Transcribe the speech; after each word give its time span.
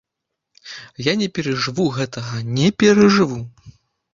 Я 1.09 1.13
не 1.21 1.27
перажыву 1.35 1.85
гэтага, 1.99 2.41
не 2.57 2.73
перажыву. 2.85 3.39